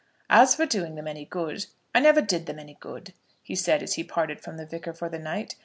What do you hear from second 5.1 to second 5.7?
night.